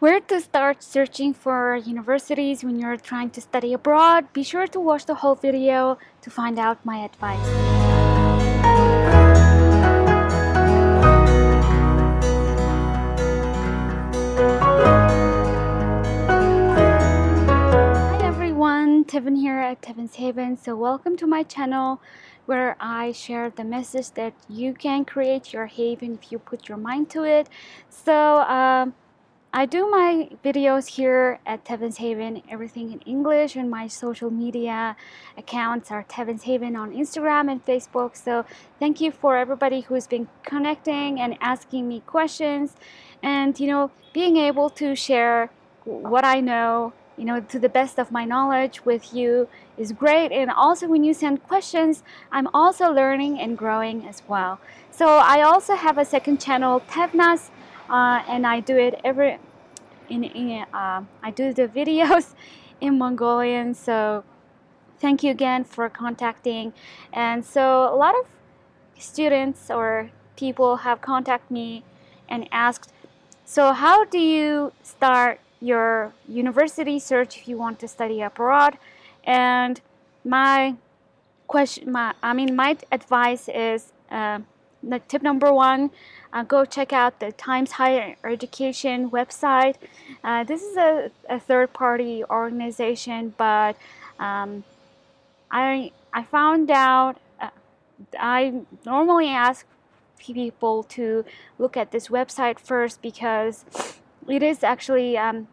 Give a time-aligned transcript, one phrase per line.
[0.00, 4.78] where to start searching for universities when you're trying to study abroad, be sure to
[4.78, 7.44] watch the whole video to find out my advice.
[17.48, 20.56] Hi everyone, Tevin here at Tevin's Haven.
[20.56, 22.00] So, welcome to my channel
[22.46, 26.78] where I share the message that you can create your haven if you put your
[26.78, 27.48] mind to it.
[27.90, 28.94] So, um,
[29.50, 34.94] I do my videos here at Tevin's Haven, everything in English, and my social media
[35.38, 38.14] accounts are Tevin's Haven on Instagram and Facebook.
[38.14, 38.44] So,
[38.78, 42.76] thank you for everybody who's been connecting and asking me questions,
[43.22, 45.48] and you know, being able to share
[45.84, 50.30] what I know, you know, to the best of my knowledge with you is great.
[50.30, 54.60] And also, when you send questions, I'm also learning and growing as well.
[54.90, 57.48] So, I also have a second channel, Tevnas,
[57.88, 59.38] uh, and I do it every
[60.08, 62.34] in, in uh, I do the videos
[62.80, 63.74] in Mongolian.
[63.74, 64.24] So,
[64.98, 66.72] thank you again for contacting.
[67.12, 68.26] And so, a lot of
[68.98, 71.84] students or people have contacted me
[72.28, 72.92] and asked,
[73.44, 78.78] so how do you start your university search if you want to study abroad?
[79.24, 79.80] And
[80.24, 80.76] my
[81.46, 84.40] question, my I mean, my advice is uh,
[84.82, 85.90] the tip number one:
[86.32, 89.76] uh, go check out the Times Higher Education website.
[90.22, 93.76] Uh, this is a, a third-party organization, but
[94.18, 94.64] um,
[95.50, 97.50] I I found out uh,
[98.18, 99.66] I normally ask
[100.18, 101.24] people to
[101.58, 103.64] look at this website first because
[104.28, 105.48] it is actually um,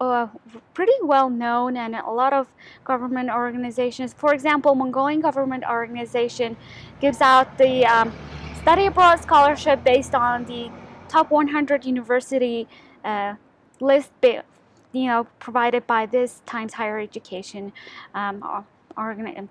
[0.00, 0.28] uh,
[0.74, 2.48] pretty well known and a lot of
[2.84, 4.12] government organizations.
[4.12, 6.56] For example mongolian government organization
[7.00, 8.12] gives out the um,
[8.60, 10.70] study abroad scholarship based on the
[11.08, 12.68] top 100 university
[13.04, 13.34] uh,
[13.80, 17.72] list you know provided by this times higher education
[18.14, 18.64] um,
[18.96, 19.48] organ-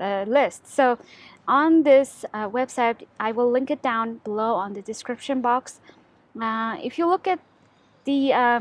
[0.00, 0.66] uh, list.
[0.66, 0.98] So
[1.46, 5.80] on this uh, website i will link it down below on the description box.
[6.40, 7.40] Uh, if you look at
[8.04, 8.60] the uh,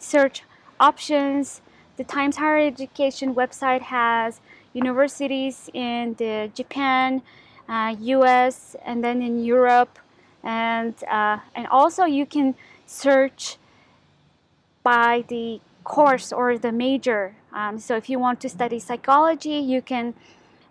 [0.00, 0.42] search
[0.80, 1.60] options.
[1.96, 4.40] The Times Higher Education website has
[4.72, 7.22] universities in the Japan,
[7.68, 9.98] uh, U.S., and then in Europe,
[10.42, 12.54] and uh, and also you can
[12.86, 13.58] search
[14.82, 17.34] by the course or the major.
[17.52, 20.14] Um, so if you want to study psychology, you can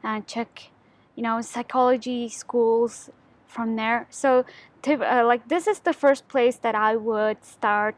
[0.03, 0.69] uh, check,
[1.15, 3.09] you know, psychology schools
[3.47, 4.07] from there.
[4.09, 4.45] So
[4.83, 7.95] to, uh, like this is the first place that I would start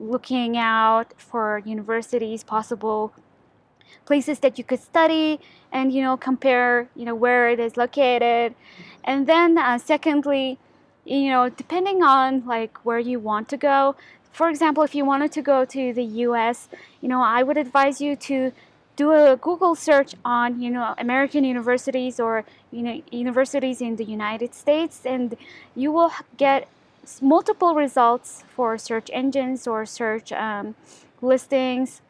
[0.00, 3.12] looking out for universities, possible
[4.06, 5.38] places that you could study,
[5.70, 8.54] and you know compare you know where it is located,
[9.04, 10.58] and then uh, secondly,
[11.04, 13.94] you know depending on like where you want to go.
[14.32, 16.68] For example, if you wanted to go to the U.S.,
[17.00, 18.52] you know I would advise you to
[18.96, 24.04] do a Google search on you know American universities or you know universities in the
[24.04, 25.36] United States, and
[25.76, 26.68] you will get
[27.20, 30.74] multiple results for search engines or search um,
[31.20, 32.02] listings.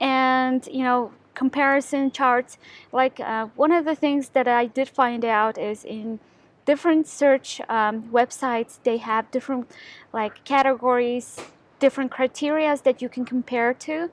[0.00, 2.58] And you know comparison charts
[2.92, 6.18] like uh, one of the things that i did find out is in
[6.66, 9.70] different search um, websites they have different
[10.12, 11.38] like categories
[11.80, 14.10] different criterias that you can compare to.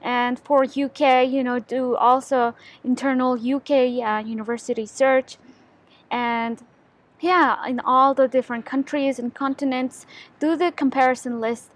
[0.00, 2.54] And for uk you know do also
[2.84, 5.38] internal uk uh, university search.
[6.10, 6.62] And
[7.20, 10.06] yeah in all the different countries and continents
[10.38, 11.70] do the comparison list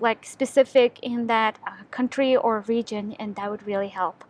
[0.00, 4.24] like specific in that uh, country or region and that would really help.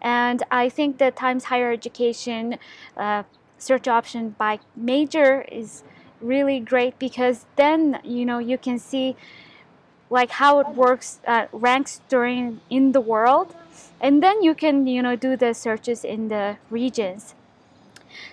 [0.00, 2.58] And i think the times higher education
[2.96, 3.22] uh,
[3.58, 5.82] search option by major is
[6.20, 9.16] really great because then you know you can see
[10.10, 13.54] like how it works uh, ranks during in the world
[14.00, 17.34] and then you can you know do the searches in the regions.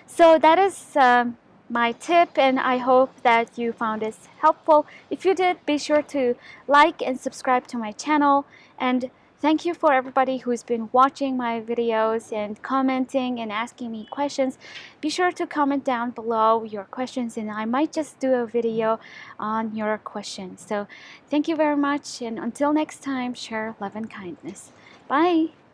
[0.06, 1.36] So that is um,
[1.68, 4.86] my tip and I hope that you found this helpful.
[5.10, 6.36] If you did, be sure to
[6.66, 8.46] like and subscribe to my channel
[8.78, 9.10] and
[9.40, 14.58] thank you for everybody who's been watching my videos and commenting and asking me questions.
[15.00, 18.98] Be sure to comment down below your questions and I might just do a video
[19.38, 20.64] on your questions.
[20.66, 20.86] So
[21.30, 24.72] thank you very much and until next time, share love and kindness.
[25.08, 25.65] Bye!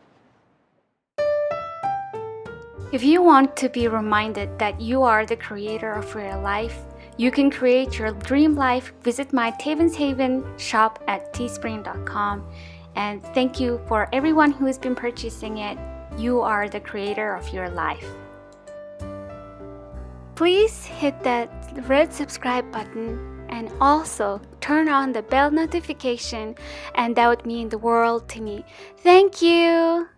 [2.93, 6.79] If you want to be reminded that you are the creator of your life,
[7.17, 8.93] you can create your dream life.
[9.01, 12.47] Visit my Tevin's Haven shop at teespring.com.
[12.95, 15.79] And thank you for everyone who has been purchasing it.
[16.19, 18.07] You are the creator of your life.
[20.35, 21.49] Please hit that
[21.89, 26.57] red subscribe button and also turn on the bell notification,
[26.95, 28.67] and that would mean the world to me.
[28.99, 30.12] Thank you.